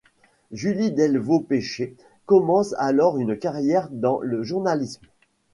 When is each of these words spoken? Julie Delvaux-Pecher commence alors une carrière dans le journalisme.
Julie 0.51 0.91
Delvaux-Pecher 0.91 1.93
commence 2.25 2.73
alors 2.79 3.19
une 3.19 3.37
carrière 3.37 3.87
dans 3.91 4.19
le 4.21 4.41
journalisme. 4.41 5.05